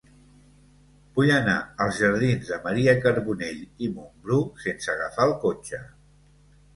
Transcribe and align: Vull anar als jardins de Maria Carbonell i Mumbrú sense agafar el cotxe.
Vull 1.17 1.33
anar 1.33 1.57
als 1.83 1.99
jardins 2.03 2.49
de 2.53 2.57
Maria 2.63 2.95
Carbonell 3.03 3.59
i 3.89 3.91
Mumbrú 3.97 4.39
sense 4.65 4.89
agafar 4.95 5.29
el 5.29 5.35
cotxe. 5.45 5.81